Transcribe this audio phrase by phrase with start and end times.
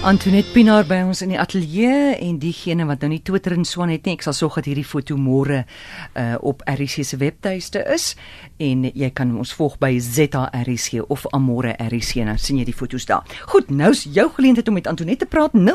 [0.00, 3.90] Antoinette Pinaar by ons in die ateljee en diegene wat nou nie Twitter en Swan
[3.92, 8.16] het nie, ek sal sorg dat hierdie foto môre uh, op RC se webtuiste is
[8.64, 12.78] en jy kan ons volg by ZRC of Amore RC en dan sien jy die
[12.78, 13.28] foto's daar.
[13.52, 15.68] Goed, nou's jou geleentheid om met Antoinette te praat 0891104553.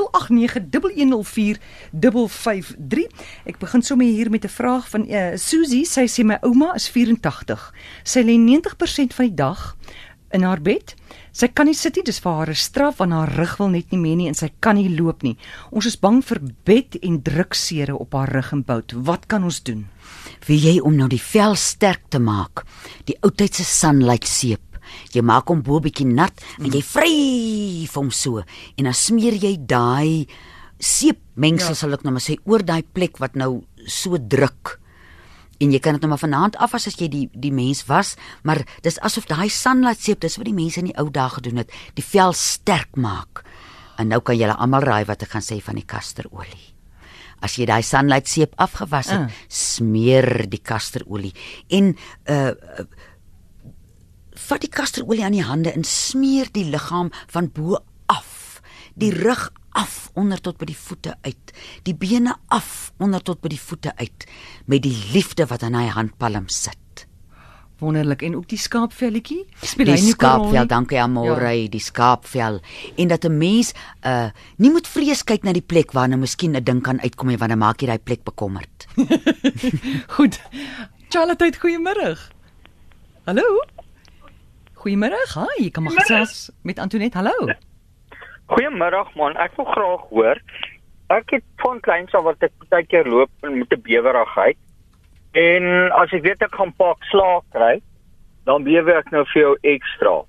[3.53, 5.85] Ek begin sommer hier met 'n vraag van uh, Susie.
[5.85, 7.73] Sy sê my ouma is 84.
[8.03, 9.77] Sy lê 90% van die dag
[10.33, 10.95] in haar bed.
[11.35, 13.91] Sy kan nie sit nie, dis vir haar 'n straf want haar rug wil net
[13.91, 15.35] nie meer nie en sy kan nie loop nie.
[15.71, 18.93] Ons is bang vir bed en druksere op haar rug en bout.
[18.95, 19.87] Wat kan ons doen?
[20.47, 22.63] Wie jy om nou die vel sterk te maak.
[23.03, 24.61] Die oudtydse sunlight seep.
[25.11, 28.37] Jy maak hom bo bietjie nat en jy vryf hom so
[28.77, 30.27] en dan smeer jy daai
[30.79, 31.75] seep mengsel ja.
[31.75, 34.79] sal ek nou maar sê oor daai plek wat nou so druk
[35.63, 38.15] en jy kan dit nou maar vanaand af as as jy die die mens was,
[38.43, 41.63] maar dis asof daai sunlight seep, dis wat die mense in die ou dae gedoen
[41.63, 43.43] het, die vel sterk maak.
[43.99, 46.71] En nou kan julle almal raai wat ek gaan sê van die kasterolie.
[47.43, 49.43] As jy daai sunlight seep afgewas het, uh.
[49.47, 51.35] smeer die kasterolie
[51.69, 51.93] en
[52.31, 52.87] uh, uh
[54.45, 57.79] vat die kasterolie aan die hande en smeer die liggaam van bo
[58.11, 58.44] af.
[58.95, 61.51] Die rug af onder tot by die voete uit,
[61.83, 64.25] die bene af onder tot by die voete uit
[64.71, 66.79] met die liefde wat aan hy handpalm sit.
[67.83, 69.41] Wonderlik en ook die skaapvelletjie.
[69.59, 71.67] Speel hy nie skaapvel, dankie Amore, ja.
[71.67, 72.61] die skaapvel
[72.95, 73.73] en dat 'n mens
[74.05, 77.29] uh nie moet vrees kyk na die plek waar nou miskien 'n ding kan uitkom
[77.29, 78.87] en wanneer maak jy daai plek bekommerd.
[80.15, 80.39] Goed.
[81.09, 82.17] Charlotte, goeiemôre.
[83.25, 83.43] Hallo.
[84.73, 85.19] Goeiemôre.
[85.35, 87.17] Hi, kom maar gesels met Antoinette.
[87.17, 87.51] Hallo.
[88.45, 90.39] Goeiemiddag man, ek wil graag hoor.
[91.13, 94.57] Ek het van kleins af wat ek baie keer loop met 'n bewerigheid.
[95.33, 97.81] En as ek weet ek gaan pak slaag kry,
[98.45, 100.21] dan bewe ek nou vir jou ekstra.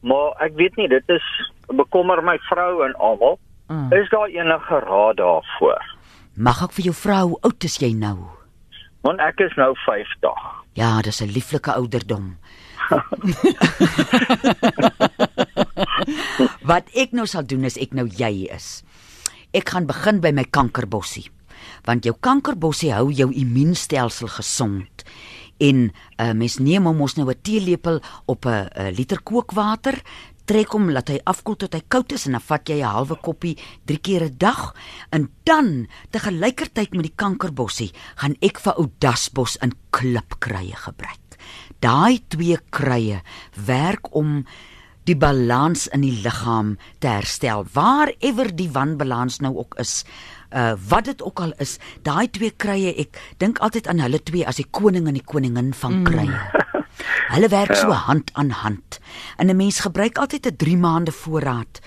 [0.00, 3.38] Maar ek weet nie, dit is bekommer my vrou en almal.
[3.68, 3.92] Mm.
[3.92, 5.82] Is daar enige raad daarvoor?
[6.36, 8.18] Mag ek vir jou vra hoe oud is jy nou?
[9.00, 10.38] Want ek is nou 50.
[10.74, 12.36] Ja, dis 'n lieflike ouderdom.
[16.70, 18.82] Wat ek nou sal doen is ek nou jy is.
[19.56, 21.28] Ek gaan begin by my kankerbossie.
[21.86, 25.06] Want jou kankerbossie hou jou immuunstelsel gesond.
[25.62, 30.02] En uh, mens neem hom ons nou 'n teelepel op 'n liter kookwater,
[30.46, 33.16] trek hom laat hy afkoel tot hy koud is en dan vat jy 'n halwe
[33.18, 33.56] koppie
[33.86, 34.74] 3 keer 'n dag
[35.10, 41.38] en dan te gelykertyd met die kankerbossie gaan ek vir ou dasbos in klipkruie gebruik.
[41.80, 43.22] Daai twee kruie
[43.66, 44.44] werk om
[45.06, 47.66] die balans in die liggaam te herstel.
[47.72, 50.02] Waarever die wanbalans nou ook is,
[50.50, 54.46] uh wat dit ook al is, daai twee krye, ek dink altyd aan hulle twee
[54.46, 56.10] as die koning en die koningin van mm.
[56.10, 56.30] krye.
[56.30, 56.64] Mm.
[57.34, 57.80] Hulle werk ja.
[57.80, 58.98] so hand aan hand.
[59.36, 61.80] En 'n mens gebruik altyd 'n 3 maande voorraad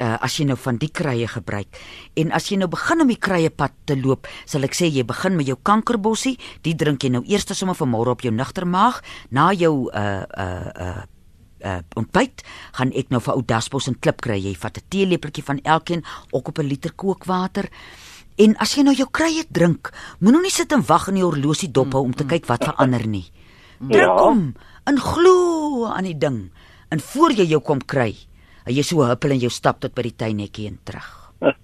[0.00, 1.78] uh as jy nou van die krye gebruik.
[2.18, 5.04] En as jy nou begin om die krye pad te loop, sal ek sê jy
[5.04, 9.02] begin met jou kankerbossie, die drink jy nou eers sommer vanmôre op jou nugter maag,
[9.30, 11.02] na jou uh uh uh
[11.64, 12.44] uh ontbyt
[12.76, 14.38] gaan ek nou vir ou dasbos en klip kry.
[14.38, 17.68] Jy vat 'n teelepeltjie van elkeen ook op 'n liter kookwater.
[18.36, 21.70] En as jy nou jou krye drink, moenie nie sit en wag in die horlosie
[21.70, 23.30] dop hou om te kyk wat verander nie.
[23.78, 24.18] Drink ja.
[24.18, 24.54] hom
[24.86, 26.50] en glo aan die ding.
[26.90, 28.14] En voor jy jou kom kry,
[28.66, 31.32] jy so huppel en jou stap tot by die tuinhekkie en terug.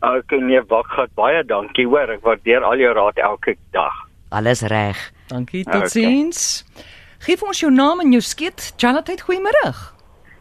[0.00, 2.08] Ek nee, wag gehad baie dankie hoor.
[2.08, 4.06] Ek waardeer al jou raad elke dag.
[4.30, 4.96] Alles reg.
[5.28, 5.64] Dankie.
[5.64, 6.64] Totsiens.
[6.64, 6.99] Okay.
[7.20, 8.70] Geef ons jou naam en jou skiet.
[8.80, 9.70] Charlotte, goeiemôre.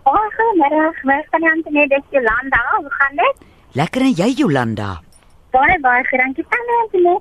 [0.07, 0.85] Goeiemôre.
[1.03, 2.61] Waar kan jy net net Jolanda?
[2.77, 3.41] Hoe gaan dit?
[3.75, 4.87] Lekker en jy Jolanda?
[5.51, 7.17] Baie baie dankie Tante.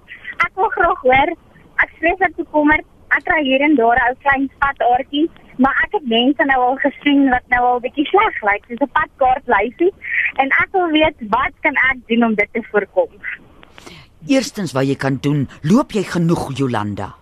[0.47, 1.35] Ek wil graag hoor.
[1.83, 2.79] Ek vrees dat ek kommer
[3.11, 5.27] ek kry hier en daar ou klein pad aardjie,
[5.59, 8.67] maar ek het mense nou al gesien wat nou al bietjie sleg lyk.
[8.69, 9.93] Dis 'n padkaart lysie
[10.39, 13.11] en ek wil weet wat kan ek doen om dit te voorkom?
[14.29, 17.19] Eerstens wat jy kan doen, loop jy genoeg Jolanda?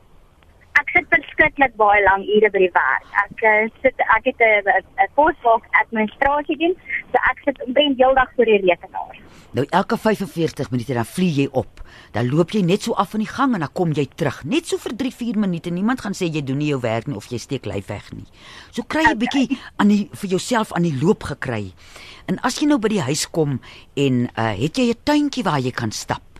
[0.86, 1.05] ek sit
[1.36, 3.06] verskriklik baie lank ure by die werk.
[3.20, 6.74] Ek uh, sit ek het 'n poswalk administrasie doen,
[7.12, 9.16] so ek sit omtrent heeldag voor die rekenaar.
[9.52, 11.80] Nou elke 45 minute dan vlieg jy op.
[12.12, 14.44] Dan loop jy net so af in die gang en dan kom jy terug.
[14.44, 15.70] Net so vir 3-4 minute.
[15.70, 18.26] Niemand gaan sê jy doen nie jou werk nie of jy steek lyf weg nie.
[18.70, 19.16] So kry jy okay.
[19.16, 21.72] bietjie aan die vir jouself aan die loop gekry.
[22.26, 23.60] En as jy nou by die huis kom
[23.94, 26.35] en uh, het jy 'n tuintjie waar jy kan stap?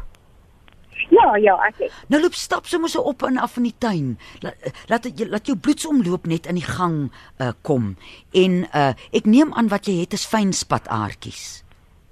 [1.10, 1.98] Ja, ja, ek het.
[2.10, 4.16] Nou loop stap sommer so op en af in die tuin.
[4.44, 7.94] Laat laat, laat jou bloedsomloop net in die gang uh, kom.
[8.34, 11.62] En uh, ek neem aan wat jy het is fyn spataartjies.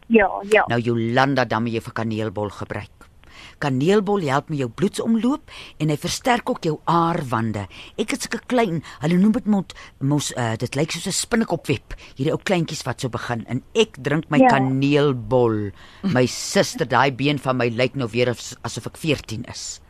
[0.07, 0.65] Ja, ja.
[0.69, 3.04] Nou Jolanda dan moet jy vir kaneelbol gebruik.
[3.59, 7.67] Kaneelbol help met jou bloedsomloop en hy versterk ook jou aarwande.
[7.99, 9.65] Ek het sulke klein, hulle noem dit mos
[10.01, 11.95] mos uh, dit lyk soos 'n spinnekopweb.
[12.17, 14.49] Hierdie ou kleintjies wat so begin en ek drink my Ja.
[14.49, 15.71] kaneelbol.
[16.03, 19.81] My suster, daai been van my lyk nou weer as- asof ek 14 is.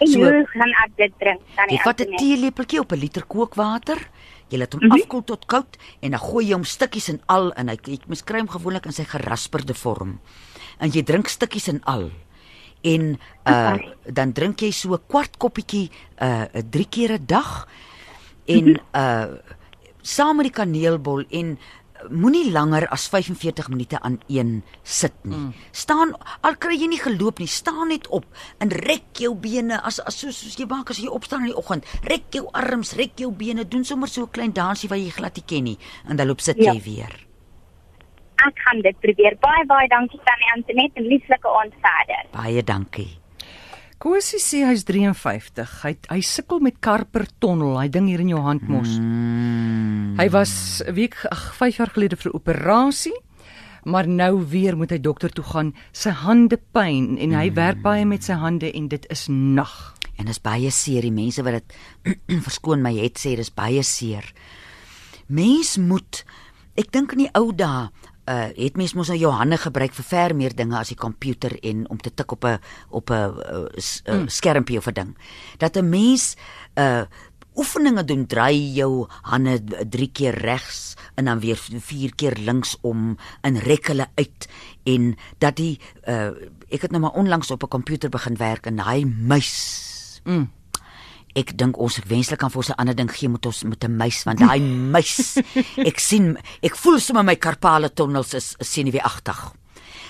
[0.00, 1.40] En So- hoe gaan ek dit drink?
[1.56, 3.98] Dan Jy vat 'n teelepeltjie op 'n liter kookwater.
[4.50, 5.00] Jy laat hom mm -hmm.
[5.00, 8.22] afkoel tot koud en dan gooi jy hom stukkies in al en hy jy mens
[8.24, 10.20] kry hom gewoonlik in sy gerasperde vorm.
[10.78, 12.10] En jy drink stukkies in al.
[12.84, 13.16] En uh
[13.74, 13.94] Okay.
[14.12, 15.90] dan drink jy so 'n kwart koppietjie
[16.20, 17.66] uh 3 keer 'n dag.
[18.46, 19.26] En uh
[20.02, 21.58] saam met die kaneelbol en
[22.10, 25.36] moenie langer as 45 minute aan een sit nie.
[25.36, 25.54] Mm.
[25.72, 28.24] Staan al kry jy nie geloop nie, staan net op
[28.58, 31.56] en rek jou bene as as soos, soos jy maak as jy opstaan in die
[31.56, 31.84] oggend.
[32.02, 35.36] Rek jou arms, rek jou bene, doen sommer so 'n klein dansie wat jy glad
[35.36, 35.78] nie ken nie
[36.08, 36.72] en dan loop sit Ja.
[36.72, 37.23] jy weer.
[38.44, 39.36] Ek gaan dit probeer.
[39.40, 42.24] Baie baie dankie Tannie Antoinette en lieflike aand verder.
[42.34, 43.10] Baie dankie.
[44.04, 45.70] Kosie sê hy's 53.
[45.84, 48.98] Hy hy sukkel met Karper tonnel, hy ding hier in jou hand mos.
[49.00, 50.18] Mm.
[50.18, 53.16] Hy was 'n week ag 5 jaar gelede vir operasie.
[53.84, 55.74] Maar nou weer moet hy dokter toe gaan.
[55.92, 59.94] Sy hande pyn en hy werk baie met sy hande en dit is nag.
[60.16, 61.02] En dis baie seer.
[61.02, 61.74] Die mense wat dit
[62.46, 64.24] verskoon my het sê dis baie seer.
[65.28, 66.24] Mens moet
[66.76, 67.90] ek dink in die ou dae
[68.28, 71.58] uh het mens mos nou jou hande gebruik vir ver meer dinge as die komputer
[71.62, 72.58] en om te tik op 'n
[72.90, 74.28] op 'n uh, s- uh, mm.
[74.28, 75.16] skermpie of 'n ding.
[75.58, 76.36] Dat 'n mens
[76.78, 77.02] uh
[77.56, 83.58] oefeninge doen, draai jou hande drie keer regs en dan weer vier keer linksom en
[83.58, 84.48] rek hulle uit
[84.84, 85.78] en dat die
[86.08, 86.30] uh
[86.68, 89.82] ek het nou maar onlangs op 'n komputer begin werk en daai muis
[90.24, 90.50] Mm.
[91.34, 93.84] Ek dink ons ek wenslik kan vir ons 'n ander ding gee met ons met
[93.84, 94.60] 'n muis want daai
[94.94, 95.38] muis
[95.90, 99.40] ek sien ek voel sommer my karpale tonnels is, is senuweeagtig.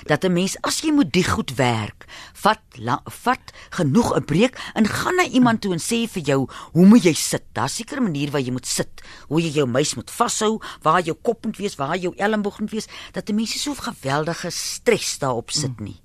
[0.05, 2.05] Dat 'n mens as jy moet die goed werk,
[2.35, 6.41] vat la, vat genoeg 'n breek en gaan na iemand toe en sê vir jou,
[6.73, 7.45] hoe moet jy sit?
[7.53, 9.01] Daar's seker 'n manier waar jy moet sit.
[9.29, 12.71] Hoe jy jou muis moet vashou, waar jou kop moet wees, waar jou elmboog moet
[12.71, 16.04] wees, dat 'n mens nie so geweldige stres daarop sit nie.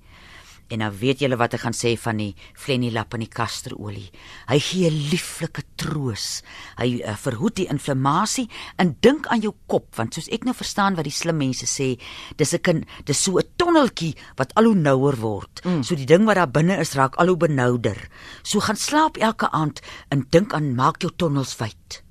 [0.70, 4.10] En dan weet julle wat ek gaan sê van die flenilap en die kasterolie.
[4.46, 6.42] Hy gee 'n lieflike troos.
[6.78, 10.94] Hy uh, verhoed die inflammasie en dink aan jou kop want soos ek nou verstaan
[10.94, 11.98] wat die slim mense sê,
[12.36, 15.60] dis 'n dis so 'n tonneltjie wat al hoe nouer word.
[15.64, 15.82] Mm.
[15.82, 18.08] So die ding wat daar binne is raak al hoe benouder.
[18.42, 19.80] So gaan slaap elke aand
[20.10, 22.02] en dink aan maak jou tonnels wyd.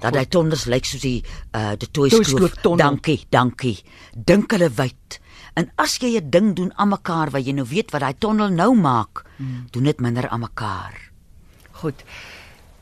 [0.00, 1.22] Dat hy tonnels lyk soos die
[1.52, 2.52] uh die Toyskloof.
[2.78, 3.78] Dankie, dankie.
[4.14, 5.20] Dink hulle wyd.
[5.56, 8.48] En as jy 'n ding doen aan mekaar wat jy nou weet wat daai tonnel
[8.52, 9.66] nou maak, hmm.
[9.72, 10.92] doen dit minder aan mekaar.
[11.80, 12.04] Goed.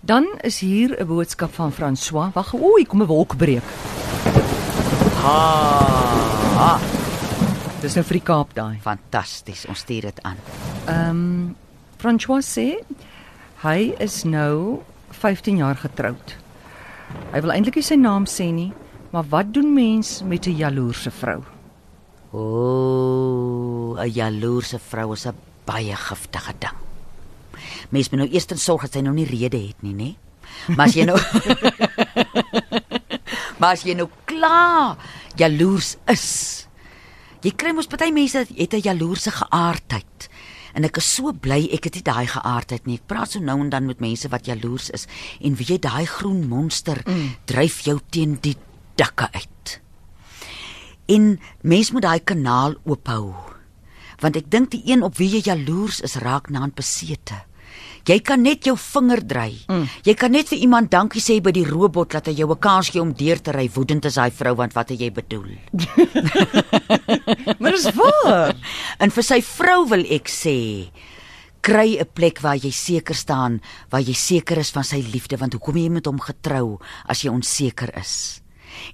[0.01, 2.33] Dan is hier 'n boodskap van François.
[2.35, 3.63] Wag, oei, kom 'n wolkbreek.
[5.23, 6.79] Ha!
[7.81, 8.79] Dis nou vir die Kaap daai.
[8.81, 9.67] Fantasties.
[9.67, 10.37] Ons stuur dit aan.
[10.87, 11.57] Ehm um,
[11.97, 12.85] François sê
[13.63, 16.37] hy is nou 15 jaar getroud.
[17.33, 18.73] Hy wil eintlik nie sy naam sê nie,
[19.13, 21.45] maar wat doen mens met 'n jaloerse vrou?
[22.35, 25.35] O, 'n jaloerse vrou is 'n
[25.65, 26.79] baie giftige ding.
[27.91, 30.17] Mens moet nou eers sorg dat sy nou nie rede het nie, nê?
[30.75, 31.19] Maar as jy nou
[33.59, 34.97] Maar as jy nou klaar
[35.37, 36.67] jaloers is.
[37.45, 40.29] Jy kry mos party mense het 'n jaloerse geaardheid.
[40.75, 42.97] En ek is so bly ek het nie daai geaardheid nie.
[42.97, 45.07] Ek praat so nou en dan met mense wat jaloers is
[45.41, 47.37] en weet jy daai groen monster mm.
[47.45, 48.57] dryf jou teen die
[48.97, 49.84] dakke uit.
[51.07, 53.35] En mens moet daai kanaal oophou.
[54.23, 57.43] Want ek dink die een op wie jy jaloers is raak naand besete.
[58.05, 59.51] Jy kan net jou vinger dry.
[59.69, 59.87] Mm.
[60.05, 62.91] Jy kan net vir iemand dankie sê by die robot dat hy jou 'n kans
[62.91, 63.69] gee om deur te ry.
[63.73, 65.57] Woedend is daai vrou want wat het jy bedoel?
[67.61, 68.55] Maar dis waar.
[69.03, 70.91] En vir sy vrou wil ek sê
[71.61, 75.53] kry 'n plek waar jy seker staan, waar jy seker is van sy liefde want
[75.53, 76.79] hoekom jy met hom getrou
[77.09, 78.44] as jy onseker is?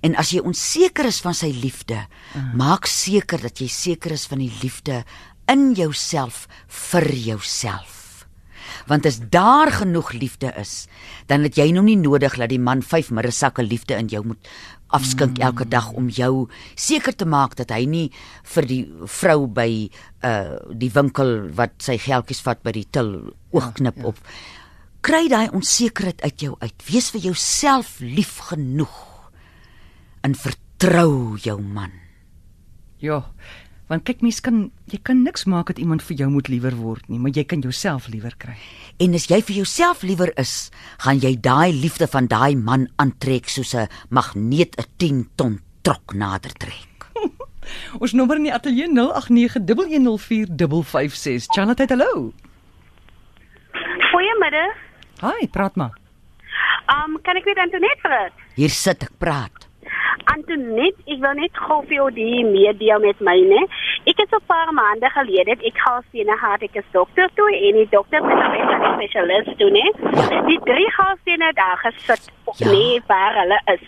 [0.07, 2.03] En as jy onseker is van sy liefde,
[2.35, 2.45] uh.
[2.59, 5.05] maak seker dat jy seker is van die liefde
[5.51, 6.47] in jouself
[6.91, 7.97] vir jouself.
[8.87, 10.87] Want as daar genoeg liefde is,
[11.27, 14.51] dan het jy nou nie nodig dat die man 5 middelsakke liefde in jou moet
[14.91, 15.45] afskink mm.
[15.47, 18.07] elke dag om jou seker te maak dat hy nie
[18.55, 18.81] vir die
[19.21, 19.71] vrou by
[20.27, 23.13] uh die winkel wat sy geldjies vat by die til
[23.55, 24.11] oogknip ja, ja.
[24.11, 24.19] op.
[25.07, 26.75] Kry daai onsekerheid uit jou uit.
[26.91, 29.10] Wees vir jouself lief genoeg
[30.27, 31.93] en vertrou jou man.
[33.01, 33.25] Ja.
[33.91, 37.09] Want kyk mens kan jy kan niks maak dat iemand vir jou moet liewer word
[37.11, 38.55] nie, maar jy kan jouself liewer kry.
[39.03, 40.71] En as jy vir jouself liewer is,
[41.03, 46.15] gaan jy daai liefde van daai man aantrek soos 'n magneet 'n 10 ton trok
[46.15, 47.11] nader trek.
[48.03, 51.51] Ons nommer in die ateljee 0891104556.
[51.51, 52.33] Charlotte, hallo.
[54.13, 54.77] Goeiemiddag.
[55.21, 55.99] Hi, praat maar.
[56.91, 58.33] Um kan ek weer Antoinette praat?
[58.55, 59.60] Hier sit ek praat.
[60.35, 63.63] Antoinette, ek wil net gou vir jou die meedeel met my, né?
[64.11, 67.75] Ek het so 'n paar maande gelede ek galstene gehad ek is dokter toe en
[67.83, 69.87] die dokter het my met 'n spesialis toe, né?
[70.47, 72.67] Die drie galstene daar gesit Ja.
[72.67, 72.71] ja.
[72.73, 73.83] nee waar hulle is.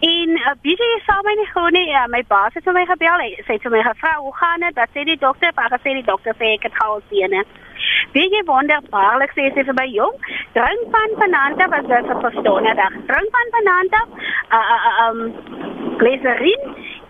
[0.00, 2.84] En uh, wie jy sal my nie gou nie, uh, my baas het vir my
[2.86, 3.22] gebel.
[3.24, 6.06] Hy sê vir my gevra, "Hoe gaan dit?" Dat sê die dokter, maar gesê die
[6.06, 7.44] dokter sê ek het galstene.
[8.16, 10.14] Wie jy wonderbaarlik sê sy vir my jong,
[10.56, 12.94] drink van bananta was dit vir verstonde dag.
[13.10, 14.00] Drink van bananta,
[14.58, 15.18] uh, uh, um
[16.00, 16.62] glycerin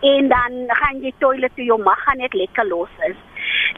[0.09, 3.19] en dan gaan jy toilet toe jou mag gaan net lekker los is.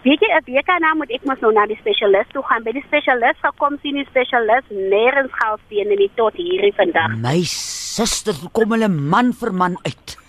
[0.04, 2.64] Weet jy, 'n week daarna moet ek mos nou na die spesialis toe gaan.
[2.64, 7.16] By die spesialis gekom sien die spesialis nêrens galstene nie tot hierdie vandag.
[7.20, 10.19] My suster, kom hulle man vir man uit?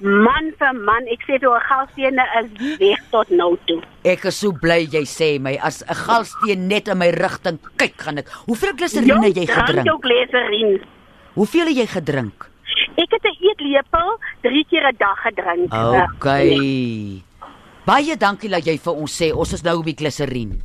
[0.00, 2.50] Man vir man, ek sê vir jou galstene is
[2.80, 3.78] weg tot nou toe.
[4.04, 7.96] Ek is so bly jy sê my as 'n galsteen net in my rigting kyk
[7.96, 8.28] gaan ek.
[8.44, 9.86] Hoeveel gliserine het jy drink gedrink?
[9.86, 10.80] jou glycerin.
[11.34, 12.50] Hoeveel het jy gedrink?
[12.96, 15.72] Ek het 'n eetlepel 3 keer 'n dag gedrink.
[15.72, 17.22] Okay.
[17.86, 20.60] Baie dankie dat jy vir ons sê ons is nou op die gliserine.